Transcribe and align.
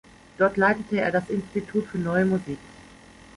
Dort 0.39 0.57
leitete 0.57 0.99
er 0.99 1.11
das 1.11 1.29
Institut 1.29 1.85
für 1.85 1.99
Neue 1.99 2.25
Musik. 2.25 2.57